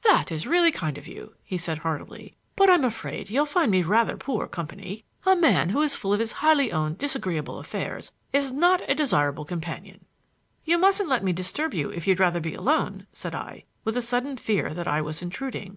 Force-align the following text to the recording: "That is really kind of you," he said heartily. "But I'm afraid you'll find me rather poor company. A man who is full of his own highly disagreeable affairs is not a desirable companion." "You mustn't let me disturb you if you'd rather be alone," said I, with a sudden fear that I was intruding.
"That 0.00 0.32
is 0.32 0.46
really 0.46 0.72
kind 0.72 0.96
of 0.96 1.06
you," 1.06 1.34
he 1.44 1.58
said 1.58 1.76
heartily. 1.76 2.34
"But 2.56 2.70
I'm 2.70 2.84
afraid 2.86 3.28
you'll 3.28 3.44
find 3.44 3.70
me 3.70 3.82
rather 3.82 4.16
poor 4.16 4.46
company. 4.46 5.04
A 5.26 5.36
man 5.36 5.68
who 5.68 5.82
is 5.82 5.94
full 5.94 6.10
of 6.14 6.20
his 6.20 6.32
own 6.32 6.38
highly 6.38 6.94
disagreeable 6.94 7.58
affairs 7.58 8.10
is 8.32 8.50
not 8.50 8.80
a 8.88 8.94
desirable 8.94 9.44
companion." 9.44 10.06
"You 10.64 10.78
mustn't 10.78 11.10
let 11.10 11.22
me 11.22 11.34
disturb 11.34 11.74
you 11.74 11.90
if 11.90 12.06
you'd 12.06 12.18
rather 12.18 12.40
be 12.40 12.54
alone," 12.54 13.06
said 13.12 13.34
I, 13.34 13.64
with 13.84 13.98
a 13.98 14.00
sudden 14.00 14.38
fear 14.38 14.72
that 14.72 14.88
I 14.88 15.02
was 15.02 15.20
intruding. 15.20 15.76